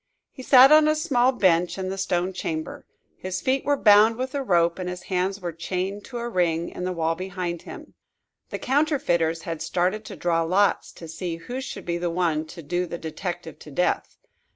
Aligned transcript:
He 0.31 0.41
sat 0.41 0.71
on 0.71 0.87
a 0.87 0.95
small 0.95 1.31
bench, 1.31 1.77
in 1.77 1.89
the 1.89 1.95
stone 1.99 2.33
chamber. 2.33 2.87
His 3.17 3.39
feet 3.39 3.63
were 3.63 3.77
bound 3.77 4.15
with 4.15 4.33
a 4.33 4.41
rope 4.41 4.79
and 4.79 4.89
his 4.89 5.03
hands 5.13 5.39
were 5.39 5.51
chained 5.53 6.05
to 6.05 6.17
a 6.17 6.27
ring 6.27 6.69
in 6.69 6.85
the 6.85 6.91
wall 6.91 7.13
behind 7.13 7.61
him. 7.61 7.93
The 8.49 8.57
counterfeiters 8.57 9.43
had 9.43 9.61
started 9.61 10.03
to 10.05 10.15
draw 10.15 10.41
lots, 10.41 10.91
to 10.93 11.07
see 11.07 11.35
who 11.35 11.61
should 11.61 11.85
be 11.85 11.99
the 11.99 12.09
one 12.09 12.47
to 12.47 12.63
do 12.63 12.87
the 12.87 12.97
detective 12.97 13.59
to 13.59 13.69
death. 13.69 14.17